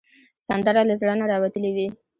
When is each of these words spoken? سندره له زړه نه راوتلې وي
سندره 0.45 0.81
له 0.89 0.95
زړه 1.01 1.13
نه 1.19 1.25
راوتلې 1.31 1.71
وي 1.75 1.87